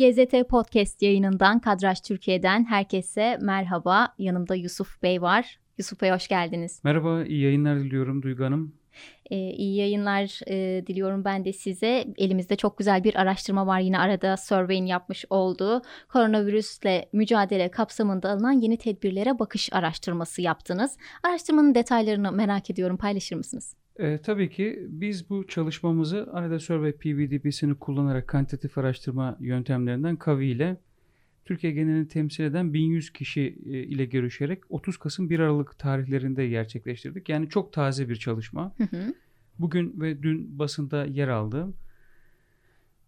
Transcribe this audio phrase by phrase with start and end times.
[0.00, 4.14] GZT Podcast yayınından Kadraj Türkiye'den herkese merhaba.
[4.18, 5.58] Yanımda Yusuf Bey var.
[5.78, 6.80] Yusuf Bey hoş geldiniz.
[6.84, 8.74] Merhaba, iyi yayınlar diliyorum Duygu Hanım.
[9.30, 12.04] Ee, iyi yayınlar e, diliyorum ben de size.
[12.18, 18.60] Elimizde çok güzel bir araştırma var yine arada Survey'in yapmış olduğu koronavirüsle mücadele kapsamında alınan
[18.60, 20.96] yeni tedbirlere bakış araştırması yaptınız.
[21.22, 23.79] Araştırmanın detaylarını merak ediyorum paylaşır mısınız?
[24.00, 30.76] E, tabii ki biz bu çalışmamızı Arada Survey PVDP'sini kullanarak kantitatif araştırma yöntemlerinden KAVI ile
[31.44, 37.28] Türkiye genelini temsil eden 1100 kişi e, ile görüşerek 30 Kasım 1 Aralık tarihlerinde gerçekleştirdik.
[37.28, 38.74] Yani çok taze bir çalışma.
[38.76, 39.14] Hı hı.
[39.58, 41.68] Bugün ve dün basında yer aldı.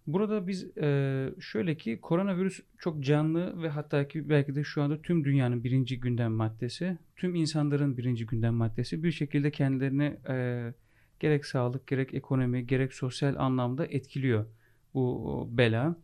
[0.06, 5.02] Burada biz e, şöyle ki koronavirüs çok canlı ve hatta ki belki de şu anda
[5.02, 10.74] tüm dünyanın birinci gündem maddesi, tüm insanların birinci gündem maddesi bir şekilde kendilerini e,
[11.22, 14.46] gerek sağlık, gerek ekonomi, gerek sosyal anlamda etkiliyor
[14.94, 15.96] bu bela.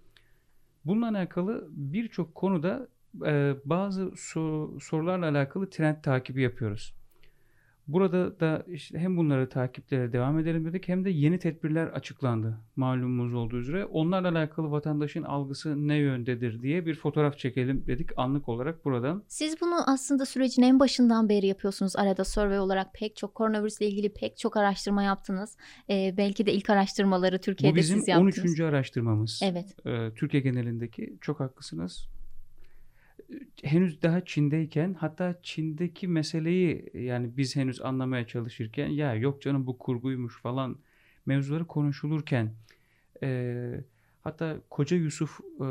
[0.85, 2.89] Bununla alakalı birçok konuda
[3.27, 6.98] e, bazı sor, sorularla alakalı trend takibi yapıyoruz.
[7.89, 13.35] Burada da işte hem bunları takiplere devam edelim dedik hem de yeni tedbirler açıklandı malumumuz
[13.35, 13.85] olduğu üzere.
[13.85, 19.23] Onlarla alakalı vatandaşın algısı ne yöndedir diye bir fotoğraf çekelim dedik anlık olarak buradan.
[19.29, 21.97] Siz bunu aslında sürecin en başından beri yapıyorsunuz.
[21.97, 25.57] Arada survey olarak pek çok koronavirüsle ilgili pek çok araştırma yaptınız.
[25.91, 28.39] Ee, belki de ilk araştırmaları Türkiye'de Bu bizim siz yaptınız.
[28.39, 28.61] 13.
[28.61, 29.41] araştırmamız.
[29.45, 29.87] Evet.
[29.87, 32.09] Ee, Türkiye genelindeki çok haklısınız.
[33.63, 39.79] Henüz daha Çin'deyken hatta Çin'deki meseleyi yani biz henüz anlamaya çalışırken ya yok canım bu
[39.79, 40.79] kurguymuş falan
[41.27, 42.53] mevzuları konuşulurken
[43.23, 43.81] e,
[44.23, 45.69] hatta Koca Yusuf e,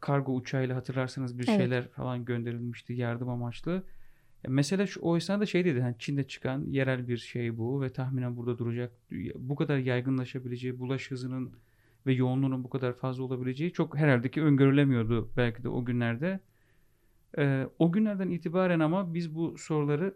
[0.00, 1.56] kargo uçağıyla hatırlarsanız bir Evet.
[1.56, 3.82] şeyler falan gönderilmişti yardım amaçlı.
[4.44, 7.88] E, Mesela şu, o esnada şey dedi hani Çin'de çıkan yerel bir şey bu ve
[7.92, 8.92] tahminen burada duracak.
[9.34, 11.52] Bu kadar yaygınlaşabileceği, bulaş hızının
[12.06, 16.40] ve yoğunluğunun bu kadar fazla olabileceği çok herhalde ki öngörülemiyordu belki de o günlerde.
[17.38, 20.14] Ee, o günlerden itibaren ama biz bu soruları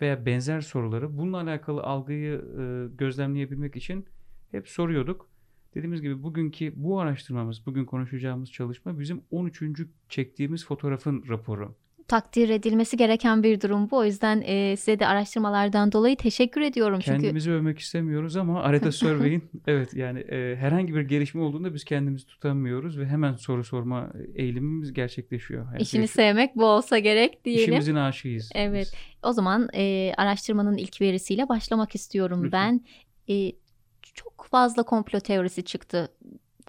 [0.00, 4.06] veya benzer soruları bununla alakalı algıyı e, gözlemleyebilmek için
[4.50, 5.28] hep soruyorduk.
[5.74, 9.62] Dediğimiz gibi bugünkü bu araştırmamız, bugün konuşacağımız çalışma bizim 13.
[10.08, 11.74] çektiğimiz fotoğrafın raporu.
[12.08, 13.96] Takdir edilmesi gereken bir durum bu.
[13.96, 17.00] O yüzden e, size de araştırmalardan dolayı teşekkür ediyorum.
[17.00, 21.84] Çünkü Kendimizi övmek istemiyoruz ama Areta Survey'in evet yani e, herhangi bir gelişme olduğunda biz
[21.84, 25.64] kendimizi tutamıyoruz ve hemen soru sorma eğilimimiz gerçekleşiyor.
[25.72, 27.62] Yani işini bir- sevmek bu olsa gerek diyelim.
[27.64, 28.50] İşimizin aşığıyız.
[28.54, 28.86] Evet.
[28.92, 28.94] biz.
[29.22, 32.80] O zaman e, araştırmanın ilk verisiyle başlamak istiyorum Lütfen.
[33.28, 33.34] ben.
[33.34, 33.52] E,
[34.14, 36.08] çok fazla komplo teorisi çıktı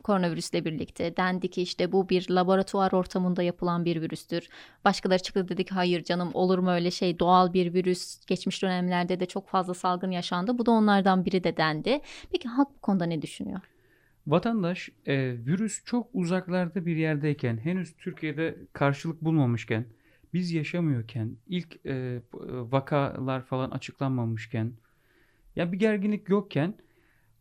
[0.05, 1.17] koronavirüsle birlikte.
[1.17, 4.49] Dendi ki işte bu bir laboratuvar ortamında yapılan bir virüstür.
[4.85, 8.25] Başkaları çıktı dedi ki hayır canım olur mu öyle şey doğal bir virüs.
[8.25, 10.57] Geçmiş dönemlerde de çok fazla salgın yaşandı.
[10.57, 11.99] Bu da onlardan biri de dendi.
[12.31, 13.59] Peki halk bu konuda ne düşünüyor?
[14.27, 19.85] Vatandaş e, virüs çok uzaklarda bir yerdeyken, henüz Türkiye'de karşılık bulmamışken,
[20.33, 24.71] biz yaşamıyorken, ilk e, vakalar falan açıklanmamışken,
[25.55, 26.73] ya bir gerginlik yokken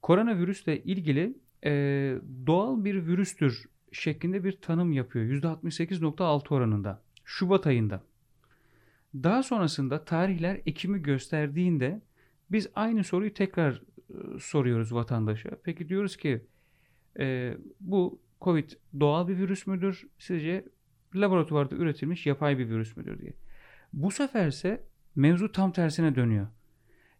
[0.03, 1.71] koronavirüsle ilgili e,
[2.47, 5.25] doğal bir virüstür şeklinde bir tanım yapıyor.
[5.25, 7.03] %68.6 oranında.
[7.25, 8.03] Şubat ayında.
[9.15, 12.01] Daha sonrasında tarihler Ekim'i gösterdiğinde
[12.51, 13.83] biz aynı soruyu tekrar
[14.41, 15.51] soruyoruz vatandaşa.
[15.65, 16.47] Peki diyoruz ki
[17.19, 18.71] e, bu Covid
[19.01, 20.07] doğal bir virüs müdür?
[20.19, 20.65] Sizce
[21.15, 23.33] laboratuvarda üretilmiş yapay bir virüs müdür diye.
[23.93, 24.85] Bu seferse
[25.17, 26.47] mevzu tam tersine dönüyor.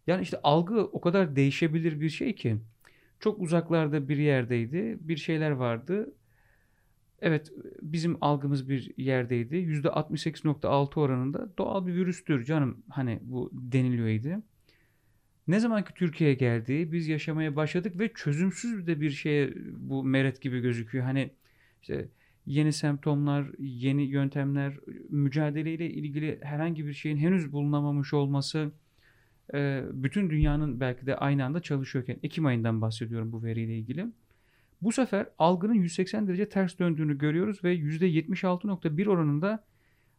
[0.07, 2.57] Yani işte algı o kadar değişebilir bir şey ki.
[3.19, 4.97] Çok uzaklarda bir yerdeydi.
[5.01, 6.13] Bir şeyler vardı.
[7.21, 9.55] Evet bizim algımız bir yerdeydi.
[9.55, 14.43] %68.6 oranında doğal bir virüstür canım hani bu deniliyordu.
[15.47, 20.41] Ne zaman ki Türkiye'ye geldi biz yaşamaya başladık ve çözümsüz de bir şeye bu meret
[20.41, 21.05] gibi gözüküyor.
[21.05, 21.31] Hani
[21.81, 22.09] işte
[22.45, 24.73] yeni semptomlar, yeni yöntemler,
[25.09, 28.71] mücadeleyle ilgili herhangi bir şeyin henüz bulunamamış olması
[29.53, 34.05] e, bütün dünyanın belki de aynı anda çalışıyorken Ekim ayından bahsediyorum bu veriyle ilgili.
[34.81, 39.63] Bu sefer algının 180 derece ters döndüğünü görüyoruz ve %76.1 oranında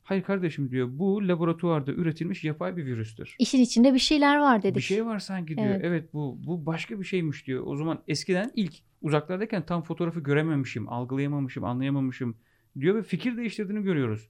[0.02, 3.37] hayır kardeşim diyor bu laboratuvarda üretilmiş yapay bir virüstür.
[3.38, 4.76] İşin içinde bir şeyler var dedik.
[4.76, 5.67] Bir şey var sanki diyor.
[5.67, 5.81] Evet.
[5.84, 7.67] Evet, bu bu başka bir şeymiş diyor.
[7.67, 12.37] O zaman eskiden ilk uzaklardayken tam fotoğrafı görememişim, algılayamamışım, anlayamamışım
[12.81, 14.29] diyor ve fikir değiştirdiğini görüyoruz.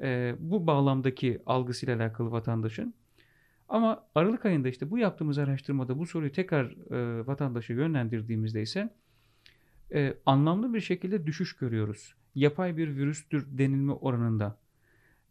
[0.00, 2.94] Ee, bu bağlamdaki algısıyla alakalı vatandaşın.
[3.68, 8.94] Ama Aralık ayında işte bu yaptığımız araştırmada bu soruyu tekrar e, vatandaşa yönlendirdiğimizde ise
[9.94, 12.14] e, anlamlı bir şekilde düşüş görüyoruz.
[12.34, 14.58] Yapay bir virüstür denilme oranında.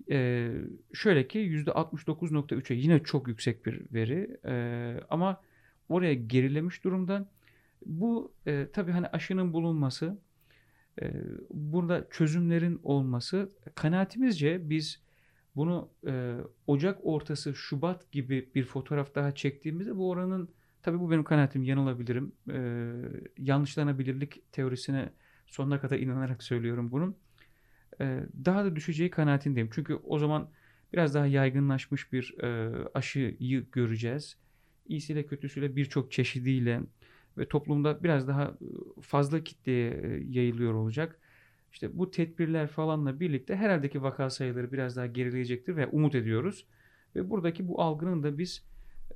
[0.09, 0.51] E,
[0.93, 5.41] şöyle ki %69.3'e yine çok yüksek bir veri e, ama
[5.89, 7.29] oraya gerilemiş durumda.
[7.85, 10.17] Bu e, tabii hani aşının bulunması
[11.01, 11.13] E,
[11.49, 15.01] burada çözümlerin olması kanaatimizce biz
[15.55, 16.37] bunu e,
[16.67, 20.49] Ocak ortası Şubat gibi bir fotoğraf daha çektiğimizde bu oranın
[20.83, 22.31] tabii bu benim kanaatim yanılabilirim.
[22.51, 22.59] E,
[23.37, 25.09] yanlışlanabilirlik teorisine
[25.45, 27.15] sonuna kadar inanarak söylüyorum bunun.
[28.01, 29.69] E, daha da düşeceği kanaatindeyim.
[29.73, 30.49] Çünkü o zaman
[30.93, 34.37] biraz daha yaygınlaşmış bir e, aşıyı göreceğiz.
[34.87, 36.81] İyisiyle kötüsüyle birçok çeşidiyle
[37.37, 38.57] ve toplumda biraz daha
[39.01, 41.19] fazla kitleye yayılıyor olacak.
[41.71, 46.65] İşte bu tedbirler falanla birlikte herhalde ki vaka sayıları biraz daha gerileyecektir ve umut ediyoruz.
[47.15, 48.63] Ve buradaki bu algının da biz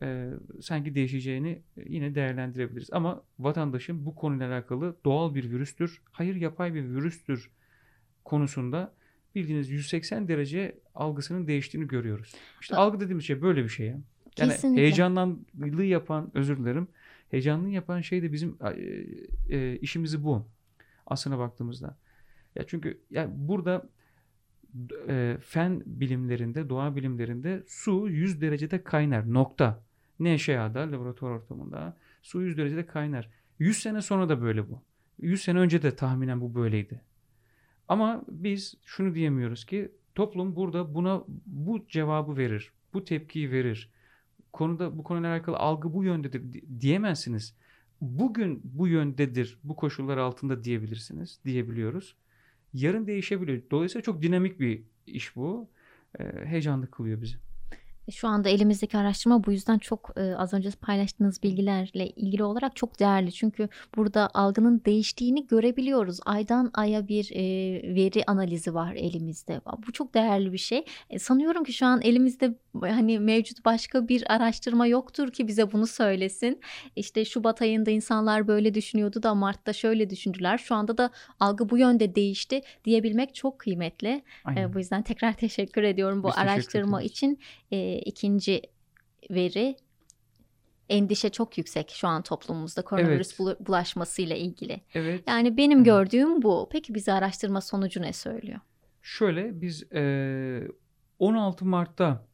[0.02, 0.30] e,
[0.62, 2.90] sanki değişeceğini yine değerlendirebiliriz.
[2.92, 7.52] Ama vatandaşın bu konuyla alakalı doğal bir virüstür, hayır yapay bir virüstür
[8.26, 8.94] konusunda
[9.36, 12.34] bildiğiniz 180 derece algısının değiştiğini görüyoruz.
[12.62, 14.00] İşte algı dediğimiz şey böyle bir şey ya.
[14.38, 14.82] Yani Kesinlikle.
[14.82, 16.88] heyecanlanlığı yapan, özür dilerim,
[17.32, 20.48] heyecanlı yapan şey de bizim e, e, işimizi bu.
[21.08, 21.98] Aslına baktığımızda.
[22.56, 23.90] Ya çünkü ya burada
[25.08, 29.34] e, fen bilimlerinde, doğa bilimlerinde su 100 derecede kaynar.
[29.34, 29.86] Nokta.
[30.20, 33.30] NŞA'da, laboratuvar ortamında su 100 derecede kaynar.
[33.60, 34.82] 100 sene sonra da böyle bu.
[35.22, 37.02] 100 sene önce de tahminen bu böyleydi.
[37.88, 42.72] Ama biz şunu diyemiyoruz ki toplum burada buna bu cevabı verir.
[42.94, 43.92] Bu tepkiyi verir.
[44.54, 46.44] Konuda bu konuyla alakalı algı bu yöndedir
[46.80, 47.56] diyemezsiniz.
[48.02, 52.16] Bugün bu yöndedir, bu koşullar altında diyebilirsiniz, diyebiliyoruz.
[52.76, 53.62] Yarın değişebiliyor.
[53.72, 55.70] Dolayısıyla çok dinamik bir iş bu.
[56.20, 57.36] Ee, heyecanlı kılıyor bizi.
[58.12, 63.00] Şu anda elimizdeki araştırma bu yüzden çok e, az önce paylaştığınız bilgilerle ilgili olarak çok
[63.00, 63.32] değerli.
[63.32, 66.20] Çünkü burada algının değiştiğini görebiliyoruz.
[66.26, 67.42] Aydan aya bir e,
[67.96, 69.62] veri analizi var elimizde.
[69.88, 70.86] Bu çok değerli bir şey.
[71.10, 75.88] E, sanıyorum ki şu an elimizde hani mevcut başka bir araştırma yoktur ki bize bunu
[75.88, 76.62] söylesin.
[76.96, 80.58] İşte Şubat ayında insanlar böyle düşünüyordu da Mart'ta şöyle düşündüler.
[80.58, 84.24] Şu anda da algı bu yönde değişti diyebilmek çok kıymetli.
[84.58, 87.40] E, bu yüzden tekrar teşekkür ediyorum bu Biz araştırma için.
[87.72, 88.62] E, ikinci
[89.30, 89.76] veri
[90.90, 93.68] endişe çok yüksek şu an toplumumuzda koronavirüs Evet.
[93.68, 94.82] bulaşmasıyla ilgili.
[94.94, 95.24] Evet.
[95.28, 96.70] Yani benim gördüğüm bu.
[96.72, 98.60] Peki bize araştırma sonucu ne söylüyor?
[99.02, 100.68] Şöyle biz e,
[101.20, 102.26] 16 Mart'ta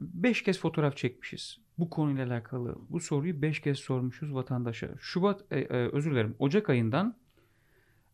[0.00, 1.58] 5 kez fotoğraf çekmişiz.
[1.78, 4.88] Bu konuyla alakalı bu soruyu 5 kez sormuşuz vatandaşa.
[5.00, 7.16] Şubat e, e, özür dilerim Ocak ayından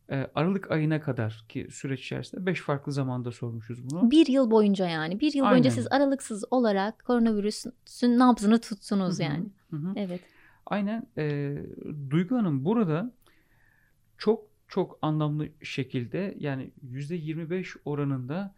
[0.09, 4.11] e, Aralık ayına kadar ki süreç içerisinde 5 farklı zamanda sormuşuz bunu.
[4.11, 5.19] Bir yıl boyunca yani.
[5.19, 5.81] Bir yıl boyunca Aynen.
[5.81, 7.73] siz aralıksız olarak koronavirüsün
[8.19, 9.49] nabzını tuttunuz Hı hı, yani.
[9.69, 9.93] hı hı.
[9.95, 10.21] Evet.
[10.65, 11.07] Aynen.
[11.17, 11.55] E,
[12.09, 13.11] Duygu Hanım burada
[14.17, 18.55] çok çok anlamlı şekilde yani %25 oranında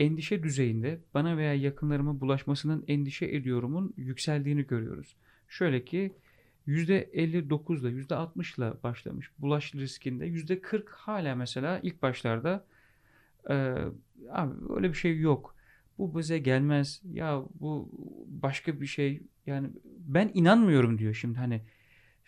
[0.00, 5.16] endişe düzeyinde bana veya yakınlarıma bulaşmasının endişe ediyorumun yükseldiğini görüyoruz.
[5.48, 6.12] Şöyle ki
[6.66, 12.64] %59 ile %60 ile başlamış bulaş riskinde %40 hala mesela ilk başlarda
[13.50, 13.54] e,
[14.30, 15.56] abi öyle bir şey yok.
[15.98, 17.02] Bu bize gelmez.
[17.12, 17.90] Ya bu
[18.26, 19.22] başka bir şey.
[19.46, 21.62] Yani ben inanmıyorum diyor şimdi hani.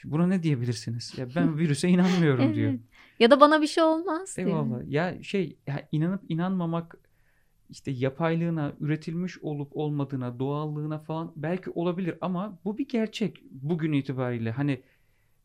[0.04, 1.14] Buna ne diyebilirsiniz?
[1.18, 2.70] Ya ben virüse inanmıyorum diyor.
[2.70, 2.80] Evet.
[3.18, 4.48] Ya da bana bir şey olmaz diyor.
[4.48, 4.80] Eyvallah.
[4.88, 6.96] Ya şey ya inanıp inanmamak
[7.72, 14.50] işte yapaylığına, üretilmiş olup olmadığına, doğallığına falan belki olabilir ama bu bir gerçek bugün itibariyle.
[14.50, 14.82] Hani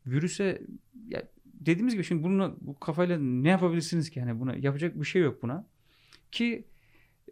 [0.06, 0.62] virüse
[1.08, 4.18] ya dediğimiz gibi şimdi bunu bu kafayla ne yapabilirsiniz ki?
[4.18, 5.66] Yani buna yapacak bir şey yok buna.
[6.32, 6.64] Ki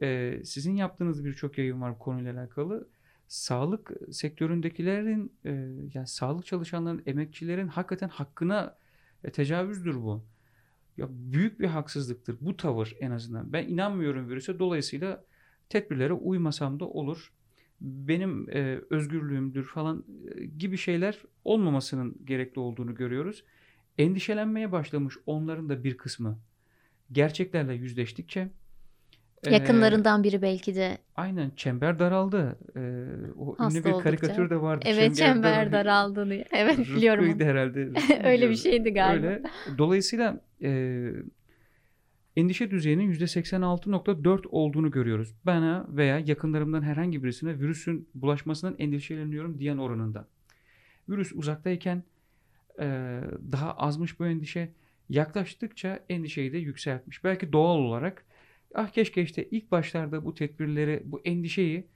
[0.03, 2.89] e, sizin yaptığınız birçok yayın var bu konuyla alakalı.
[3.29, 5.51] Sağlık sektöründekilerin e,
[5.95, 8.77] yani sağlık çalışanların, emekçilerin hakikaten hakkına
[9.25, 10.25] e, tecavüzdür bu.
[10.97, 13.53] Ya büyük bir haksızlıktır bu tavır en azından.
[13.53, 14.59] Ben inanmıyorum virüse.
[14.59, 15.25] Dolayısıyla
[15.69, 17.33] tedbirlere uymasam da olur.
[17.81, 23.45] Benim e, özgürlüğümdür falan e, gibi şeyler olmamasının gerekli olduğunu görüyoruz.
[23.99, 26.39] Endişelenmeye başlamış onların da bir kısmı
[27.13, 28.51] gerçeklerle yüzleştikçe
[29.51, 32.59] Yakınlarından biri belki de aynen çember daraldı.
[32.77, 32.81] E,
[33.39, 34.11] o Hasta ünlü bir oldukça.
[34.11, 34.85] karikatür de vardı.
[34.89, 36.45] evet çember daraldı diye.
[36.53, 37.25] Evet biliyorum.
[37.25, 37.89] Rıfkı'ydı herhalde.
[38.25, 39.27] Öyle bir şeydi galiba.
[39.27, 39.43] Öyle.
[39.79, 41.11] Dolayısıyla e,
[42.37, 45.35] endişe düzeyinin %86.4 olduğunu görüyoruz.
[45.45, 50.29] Bana veya yakınlarımdan herhangi birisine virüsün bulaşmasından endişeleniyorum diyen oranında.
[51.09, 52.03] Virüs uzaktayken
[52.81, 53.21] e,
[53.53, 54.73] daha azmış bu endişe.
[55.09, 57.25] Yaklaştıkça endişeyi de yükseltmiş.
[57.25, 58.26] Belki doğal olarak
[58.77, 61.89] ah keşke işte ilk başlarda bu tedbirleri, bu endişeyi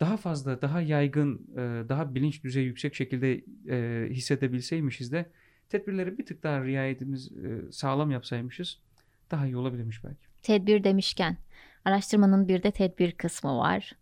[0.00, 5.30] daha fazla, daha yaygın, e, daha bilinç düzeyi yüksek şekilde e, hissedebilseymişiz de
[5.68, 8.80] tedbirleri bir tık daha riayetimiz e, sağlam yapsaymışız
[9.30, 10.26] daha iyi olabilirmiş belki.
[10.42, 11.36] Tedbir demişken
[11.84, 13.92] araştırmanın bir de tedbir kısmı var.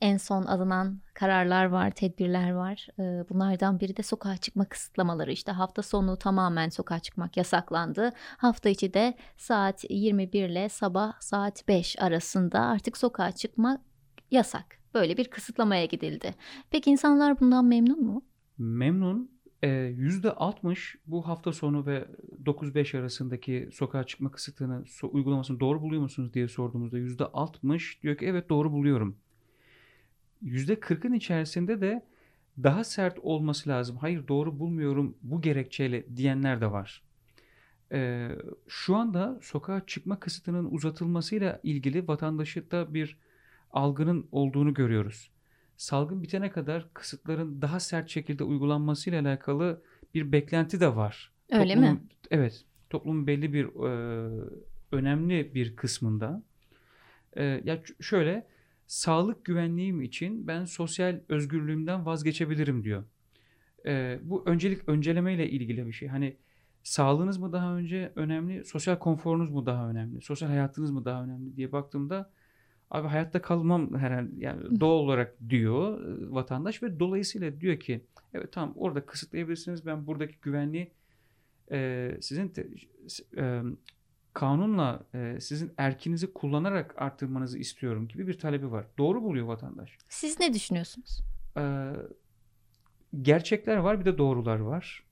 [0.00, 2.88] En son alınan kararlar var, tedbirler var.
[2.98, 5.32] Ee, Bunlardan biri de sokağa çıkma kısıtlamaları.
[5.32, 8.12] İşte hafta sonu tamamen sokağa çıkmak yasaklandı.
[8.36, 13.78] Hafta içi de saat 21 ile sabah saat 5 arasında artık sokağa çıkma
[14.30, 14.80] yasak.
[14.94, 16.34] Böyle bir kısıtlamaya gidildi.
[16.70, 18.22] Peki insanlar bundan memnun mu?
[18.58, 19.40] Memnun.
[19.62, 22.08] Ee, %60 bu hafta sonu ve
[22.44, 28.48] 9-5 arasındaki sokağa çıkma kısıtını uygulamasını doğru buluyor musunuz diye sorduğumuzda %60 diyor ki evet
[28.48, 29.16] doğru buluyorum.
[30.44, 32.02] %40'ın içerisinde de
[32.62, 33.96] daha sert olması lazım.
[33.96, 37.02] Hayır doğru bulmuyorum bu gerekçeyle diyenler de var.
[37.92, 38.28] Ee,
[38.68, 43.18] şu anda sokağa çıkma kısıtının uzatılmasıyla ilgili vatandaşlıkta bir
[43.70, 45.30] algının olduğunu görüyoruz.
[45.76, 49.82] Salgın bitene kadar kısıtların daha sert şekilde uygulanmasıyla alakalı
[50.14, 51.32] bir beklenti de var.
[51.52, 52.00] Öyle Toplumun- mi?
[52.30, 52.64] Evet.
[52.90, 53.90] Toplumun belli bir e,
[54.92, 56.42] önemli bir kısmında.
[57.32, 58.46] E, ya şöyle
[58.90, 63.04] sağlık güvenliğim için ben sosyal özgürlüğümden vazgeçebilirim diyor.
[63.86, 66.08] E, bu öncelik öncelemeyle ilgili bir şey.
[66.08, 66.36] Hani
[66.82, 71.56] sağlığınız mı daha önce önemli, sosyal konforunuz mu daha önemli, sosyal hayatınız mı daha önemli
[71.56, 72.30] diye baktığımda
[72.90, 78.04] abi hayatta kalmam herhalde yani doğal olarak diyor e, vatandaş ve dolayısıyla diyor ki
[78.34, 80.92] evet tamam orada kısıtlayabilirsiniz ben buradaki güvenliği
[81.72, 82.68] e, sizin te-
[83.36, 83.62] e,
[84.34, 88.86] kanunla e, sizin erkinizi kullanarak arttırmanızı istiyorum gibi bir talebi var.
[88.98, 89.98] Doğru buluyor vatandaş.
[90.08, 91.22] Siz ne düşünüyorsunuz?
[91.56, 91.92] E,
[93.22, 95.04] gerçekler var bir de doğrular var.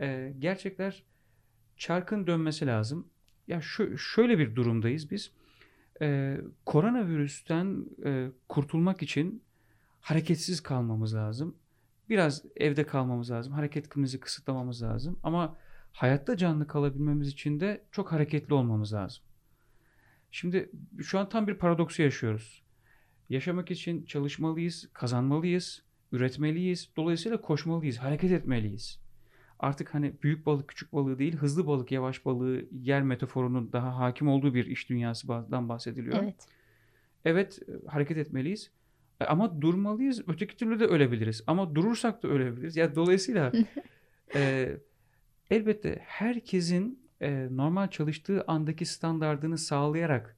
[0.00, 1.02] E, gerçekler
[1.76, 3.08] çarkın dönmesi lazım.
[3.48, 5.30] Ya şu, şöyle bir durumdayız biz.
[6.02, 9.42] E, koronavirüsten e, kurtulmak için
[10.00, 11.56] hareketsiz kalmamız lazım.
[12.08, 13.52] Biraz evde kalmamız lazım.
[13.52, 15.18] Hareketimizi kısıtlamamız lazım.
[15.22, 15.56] Ama
[15.98, 19.24] hayatta canlı kalabilmemiz için de çok hareketli olmamız lazım.
[20.30, 20.70] Şimdi
[21.02, 22.62] şu an tam bir paradoksu yaşıyoruz.
[23.28, 26.90] Yaşamak için çalışmalıyız, kazanmalıyız, üretmeliyiz.
[26.96, 29.00] Dolayısıyla koşmalıyız, hareket etmeliyiz.
[29.58, 34.28] Artık hani büyük balık küçük balığı değil, hızlı balık yavaş balığı yer metaforunun daha hakim
[34.28, 36.22] olduğu bir iş dünyasından bahsediliyor.
[36.22, 36.46] Evet.
[37.24, 38.70] Evet hareket etmeliyiz.
[39.20, 40.22] E, Ama durmalıyız.
[40.28, 41.44] Öteki türlü de ölebiliriz.
[41.46, 42.76] Ama durursak da ölebiliriz.
[42.76, 43.52] Ya dolayısıyla
[44.34, 44.76] e,
[45.50, 50.36] elbette herkesin e, normal çalıştığı andaki standardını sağlayarak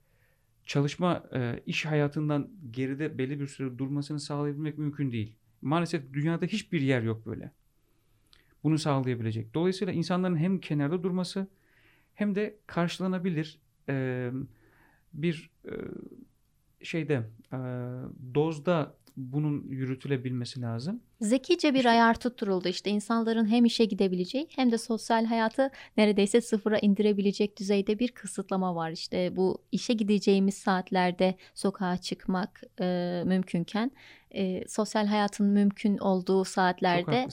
[0.65, 5.37] çalışma e, iş hayatından geride belli bir süre durmasını sağlayabilmek mümkün değil.
[5.63, 7.53] Maalesef dünyada hiçbir yer yok böyle.
[8.65, 9.55] Bunu sağlayabilecek.
[9.55, 11.49] Dolayısıyla insanların hem kenarda durması
[12.15, 14.31] hem de karşılanabilir e,
[15.13, 15.73] bir e,
[16.83, 17.59] şeyde e,
[18.35, 18.97] dozda
[19.33, 21.01] bunun yürütülebilmesi lazım.
[21.21, 26.41] Zekice bir İşte- ayar tutturuldu işte insanların hem işe gidebileceği hem de sosyal hayatı neredeyse
[26.41, 28.91] sıfıra indirebilecek düzeyde bir kısıtlama var.
[28.91, 33.91] İşte bu işe gideceğimiz saatlerde sokağa çıkmak e, mümkünken
[34.35, 37.27] e, sosyal hayatın mümkün olduğu saatlerde.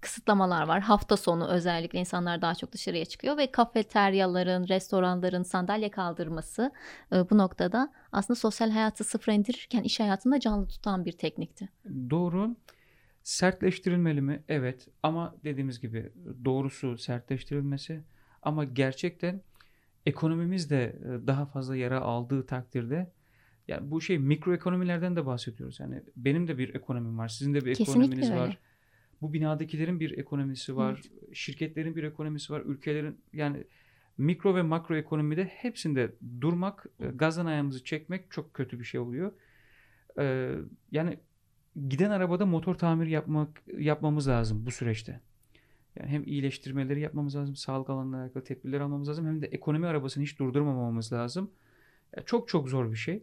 [0.00, 0.80] Kısıtlamalar var.
[0.80, 6.72] Hafta sonu özellikle insanlar daha çok dışarıya çıkıyor ve kafeteryaların, restoranların sandalye kaldırması
[7.12, 11.68] e, bu noktada aslında sosyal hayatı sıfıra indirirken iş hayatını da canlı tutan bir teknikti.
[12.10, 12.56] Doğru.
[13.22, 14.42] Sertleştirilmeli mi?
[14.48, 14.88] Evet.
[15.02, 16.12] Ama dediğimiz gibi
[16.44, 18.02] doğrusu sertleştirilmesi.
[18.42, 19.42] Ama gerçekten
[20.06, 23.12] ekonomimiz de e, daha fazla yara aldığı takdirde
[23.68, 25.80] yani bu şey mikro ekonomilerden de bahsediyoruz.
[25.80, 27.28] Yani benim de bir ekonomim var.
[27.28, 28.40] Sizin de bir Kesinlikle ekonominiz öyle.
[28.40, 28.58] var.
[29.22, 31.02] Bu binadakilerin bir ekonomisi var.
[31.32, 32.60] Şirketlerin bir ekonomisi var.
[32.60, 33.64] Ülkelerin yani
[34.18, 39.32] mikro ve makro ekonomide hepsinde durmak, e, gazdan ayağımızı çekmek çok kötü bir şey oluyor.
[40.18, 40.54] Ee,
[40.92, 41.18] yani
[41.88, 45.20] giden arabada motor tamiri yapmak yapmamız lazım bu süreçte.
[45.96, 50.24] Yani hem iyileştirmeleri yapmamız lazım, sağlık alanına alakalı tedbirler almamız lazım hem de ekonomi arabasını
[50.24, 51.50] hiç durdurmamamız lazım.
[52.16, 53.22] Ya çok çok zor bir şey.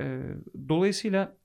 [0.00, 0.22] Ee,
[0.68, 1.36] dolayısıyla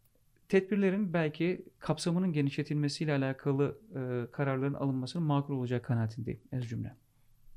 [0.50, 6.96] tedbirlerin belki kapsamının genişletilmesiyle alakalı e, kararların alınmasının makul olacak kanaatindeyim ez cümle.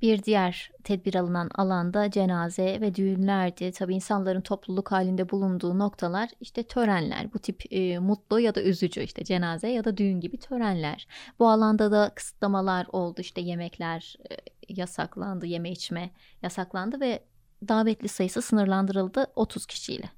[0.02, 3.72] Bir diğer tedbir alınan alanda cenaze ve düğünlerdi.
[3.72, 7.32] Tabii insanların topluluk halinde bulunduğu noktalar işte törenler.
[7.34, 11.08] Bu tip e, mutlu ya da üzücü işte cenaze ya da düğün gibi törenler.
[11.38, 13.20] Bu alanda da kısıtlamalar oldu.
[13.20, 14.34] İşte yemekler e,
[14.68, 16.10] yasaklandı, yeme içme
[16.42, 17.22] yasaklandı ve
[17.68, 20.10] davetli sayısı sınırlandırıldı 30 kişiyle.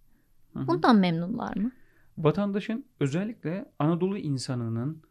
[0.52, 0.66] Hı hı.
[0.68, 1.72] Bundan memnunlar mı?
[2.24, 5.02] Vatandaşın özellikle Anadolu insanının,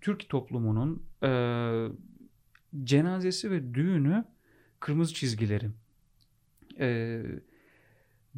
[0.00, 1.28] Türk toplumunun e,
[2.84, 4.24] cenazesi ve düğünü
[4.80, 5.70] kırmızı çizgileri.
[6.78, 7.22] E,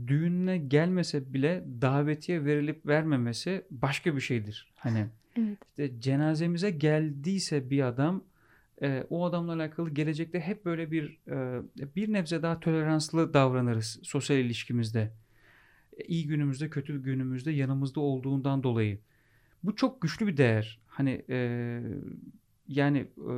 [0.06, 4.72] düğününe gelmese bile davetiye verilip vermemesi başka bir şeydir.
[4.76, 5.06] Hani
[5.38, 5.58] Evet.
[5.68, 8.24] işte cenazemize geldiyse bir adam
[8.82, 11.62] e, o adamla alakalı gelecekte hep böyle bir e,
[11.96, 15.12] bir nebze daha toleranslı davranırız sosyal ilişkimizde.
[16.08, 18.98] İyi günümüzde kötü günümüzde yanımızda olduğundan dolayı.
[19.62, 20.80] Bu çok güçlü bir değer.
[20.86, 21.80] Hani e,
[22.68, 23.32] yani e,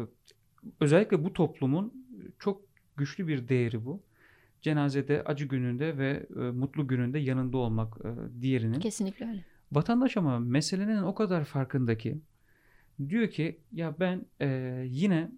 [0.80, 2.06] özellikle bu toplumun
[2.38, 2.62] çok
[2.96, 4.02] güçlü bir değeri bu.
[4.62, 8.80] Cenazede, acı gününde ve e, mutlu gününde yanında olmak e, diğerinin.
[8.80, 9.44] Kesinlikle öyle.
[9.72, 12.20] Vatandaş ama meselenin o kadar farkında ki
[13.08, 15.32] diyor ki ya ben e, yine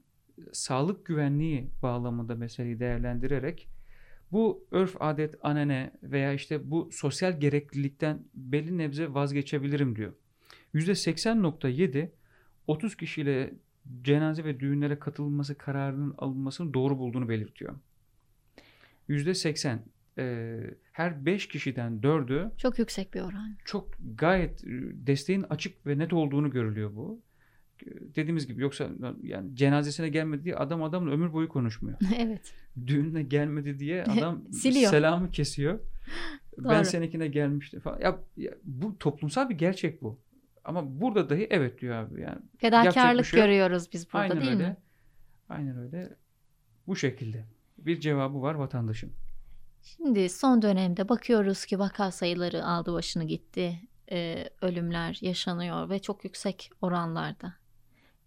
[0.52, 3.68] sağlık güvenliği bağlamında meseleyi değerlendirerek
[4.32, 10.12] bu örf adet anane veya işte bu sosyal gereklilikten belli nebze vazgeçebilirim diyor.
[10.74, 12.10] %80.7
[12.66, 13.54] 30 kişiyle
[14.02, 17.74] cenaze ve düğünlere katılması kararının alınmasını doğru bulduğunu belirtiyor.
[19.08, 19.78] %80
[20.18, 20.58] e,
[20.92, 23.56] her 5 kişiden 4'ü Çok yüksek bir oran.
[23.64, 24.68] çok gayet e,
[25.06, 27.20] desteğin açık ve net olduğunu görülüyor bu.
[28.14, 28.88] Dediğimiz gibi yoksa
[29.22, 31.98] yani cenazesine gelmedi diye adam adamla ömür boyu konuşmuyor.
[32.18, 32.54] evet.
[32.86, 34.90] Düğününe gelmedi diye adam Siliyor.
[34.90, 35.78] selamı kesiyor.
[36.58, 36.84] Ben Doğru.
[36.84, 38.00] seninkine gelmiştim falan.
[38.00, 40.18] Ya, ya bu toplumsal bir gerçek bu.
[40.64, 42.38] Ama burada dahi evet diyor abi yani.
[42.56, 44.68] Fedakarlık şey görüyoruz biz burada Aynen değil öyle.
[44.68, 44.76] mi?
[45.48, 46.16] Aynen öyle.
[46.86, 47.44] Bu şekilde.
[47.78, 49.12] Bir cevabı var vatandaşın.
[49.82, 53.80] Şimdi son dönemde bakıyoruz ki vaka sayıları aldı başını gitti.
[54.12, 57.54] Ee, ölümler yaşanıyor ve çok yüksek oranlarda.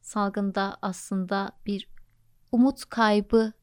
[0.02, 1.88] Salgında aslında bir
[2.52, 3.54] umut kaybı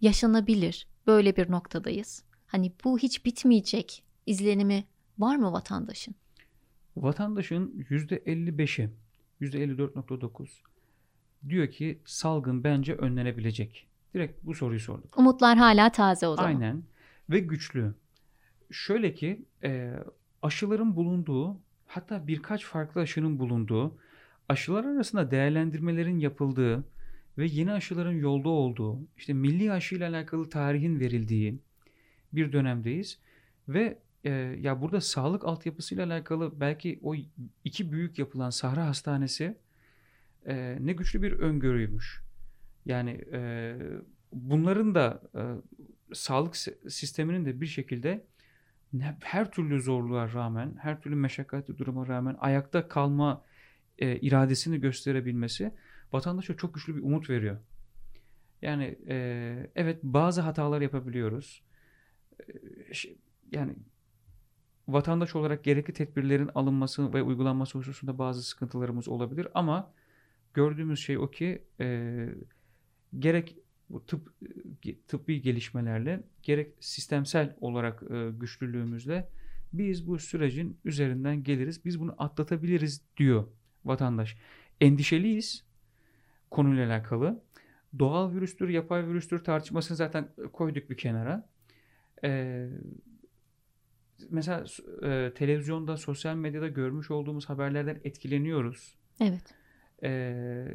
[0.00, 0.88] yaşanabilir.
[1.06, 2.24] Böyle bir noktadayız.
[2.46, 4.84] Hani bu hiç bitmeyecek izlenimi
[5.18, 6.14] var mı vatandaşın?
[6.96, 8.90] Vatandaşın %55'i,
[9.40, 10.48] %54.9
[11.48, 13.88] diyor ki salgın bence önlenebilecek.
[14.14, 15.18] Direkt bu soruyu sorduk.
[15.18, 16.48] Umutlar hala taze o zaman.
[16.48, 16.82] Aynen
[17.30, 17.94] ve güçlü.
[18.70, 19.94] Şöyle ki e,
[20.42, 23.98] aşıların bulunduğu hatta birkaç farklı aşının bulunduğu
[24.48, 26.84] aşılar arasında değerlendirmelerin yapıldığı
[27.38, 31.58] ve yeni aşıların yolda olduğu işte milli aşıyla alakalı tarihin verildiği
[32.32, 33.18] bir dönemdeyiz
[33.68, 37.14] ve e, ya burada sağlık altyapısıyla alakalı belki o
[37.64, 39.56] iki büyük yapılan Sahra Hastanesi
[40.46, 42.22] e, ne güçlü bir öngörüymüş.
[42.86, 43.76] Yani e,
[44.32, 45.42] bunların da e,
[46.14, 48.24] sağlık si- sisteminin de bir şekilde
[49.20, 53.44] her türlü zorluğa rağmen, her türlü meşakkatli duruma rağmen ayakta kalma
[53.98, 55.72] e, iradesini gösterebilmesi
[56.12, 57.56] vatandaşa çok güçlü bir umut veriyor.
[58.62, 61.62] Yani e, evet bazı hatalar yapabiliyoruz.
[62.40, 62.52] E,
[62.92, 63.16] şi-
[63.52, 63.76] yani
[64.88, 69.92] vatandaş olarak gerekli tedbirlerin alınması ve uygulanması hususunda bazı sıkıntılarımız olabilir ama
[70.54, 72.28] gördüğümüz şey o ki e,
[73.18, 73.56] gerek
[73.90, 74.32] bu tıp
[74.86, 79.28] e, tıbbi gelişmelerle gerek sistemsel olarak e, güçlülüğümüzle
[79.72, 81.84] biz bu sürecin üzerinden geliriz.
[81.84, 83.46] Biz bunu atlatabiliriz diyor
[83.88, 84.36] vatandaş.
[84.80, 85.64] Endişeliyiz
[86.50, 87.42] konuyla alakalı.
[87.98, 91.48] Doğal virüstür, yapay virüstür tartışmasını zaten koyduk bir kenara.
[92.24, 92.68] Ee,
[94.30, 94.64] mesela
[95.02, 98.98] e, televizyonda, sosyal medyada görmüş olduğumuz haberlerden etkileniyoruz.
[99.20, 99.54] Evet.
[100.02, 100.08] Ee,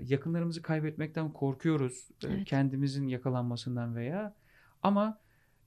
[0.08, 2.10] yakınlarımızı kaybetmekten korkuyoruz.
[2.24, 2.46] Ee, Evet.
[2.46, 4.36] Kendimizin yakalanmasından veya
[4.84, 5.20] ama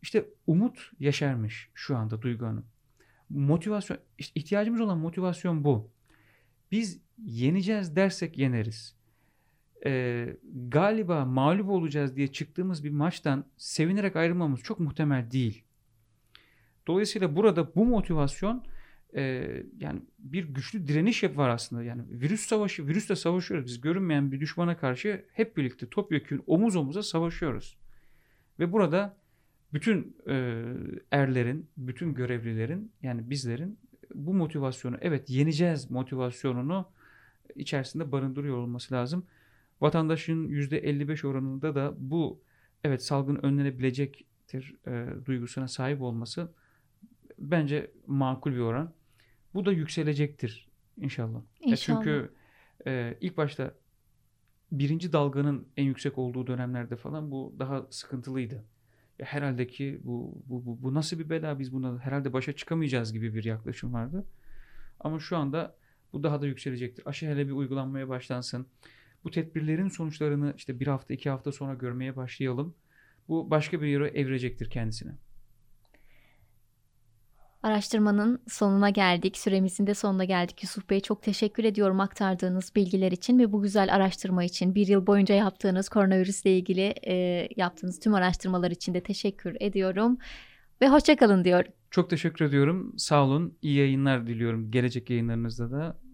[0.03, 2.67] işte umut yaşarmış şu anda Duygu Hanım.
[3.31, 5.91] Motivasyon, işte ihtiyacımız olan motivasyon bu.
[6.73, 8.97] Biz yeneceğiz dersek yeneriz.
[9.85, 10.37] Ee,
[10.69, 15.65] galiba mağlup olacağız diye çıktığımız bir maçtan sevinerek ayrılmamız çok muhtemel değil.
[16.87, 18.65] Dolayısıyla burada bu motivasyon
[19.17, 19.23] e,
[19.79, 21.83] yani bir güçlü direniş yap var aslında.
[21.83, 23.67] Yani virüs savaşı, virüsle savaşıyoruz.
[23.67, 27.77] Biz görünmeyen bir düşmana karşı hep birlikte topyekun omuz omuza savaşıyoruz.
[28.59, 29.17] Ve burada
[29.73, 30.65] bütün e,
[31.11, 33.79] erlerin, bütün görevlilerin yani bizlerin
[34.15, 36.89] bu motivasyonu evet yeneceğiz motivasyonunu
[37.55, 39.27] içerisinde barındırıyor olması lazım.
[39.81, 42.43] Vatandaşın %55 oranında da bu
[42.85, 46.53] evet salgın önlenebilecektir e, duygusuna sahip olması
[47.39, 48.93] bence makul bir oran.
[49.55, 51.41] Bu da yükselecektir inşallah.
[51.61, 51.99] İnşallah.
[52.03, 52.33] çünkü
[52.87, 53.75] e, ilk başta
[54.73, 58.65] birinci dalganın en yüksek olduğu dönemlerde falan bu daha sıkıntılıydı.
[59.19, 63.13] Ya herhalde ki bu, bu, bu, bu nasıl bir bela biz buna herhalde başa çıkamayacağız
[63.13, 64.27] gibi bir yaklaşım vardı.
[65.01, 65.77] Ama şu anda
[66.17, 67.09] bu daha da yükselecektir.
[67.09, 68.67] Aşı hele bir uygulanmaya başlansın.
[69.25, 72.75] Bu tedbirlerin sonuçlarını işte bir hafta iki hafta sonra görmeye başlayalım.
[73.29, 75.13] Bu başka bir yere evrecektir kendisine.
[77.63, 79.39] Araştırmanın sonuna geldik.
[79.39, 80.63] Süremizin de sonuna geldik.
[80.63, 84.75] Yusuf Bey çok teşekkür ediyorum aktardığınız bilgiler için ve bu güzel araştırma için.
[84.75, 90.19] Bir yıl boyunca yaptığınız koronavirüsle ilgili e, yaptığınız tüm araştırmalar için de teşekkür ediyorum.
[90.83, 91.73] Ve hoşçakalın diyorum.
[91.91, 92.95] Çok teşekkür ediyorum.
[92.97, 93.59] Sağ olun.
[93.63, 94.71] İyi yayınlar diliyorum.
[94.71, 96.06] Gelecek yayınlarınızda da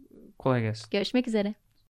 [0.42, 0.86] kolay gelsin.
[0.90, 1.54] Görüşmek üzere.